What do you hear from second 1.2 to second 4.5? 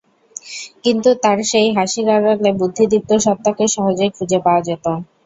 তার সেই হাসির আড়ালে বুদ্ধিদীপ্ত সত্বাকে সহজেই খুঁজে